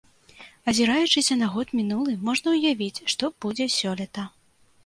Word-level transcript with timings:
Азіраючыся 0.71 1.37
на 1.41 1.49
год 1.55 1.73
мінулы, 1.79 2.15
можна 2.31 2.57
ўявіць, 2.57 3.03
што 3.15 3.33
будзе 3.47 3.71
сёлета. 3.79 4.27